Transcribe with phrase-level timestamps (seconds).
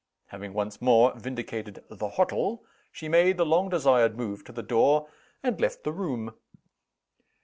[0.29, 5.07] Having once more vindicated "the hottle," she made the long desired move to the door,
[5.43, 6.33] and left the room.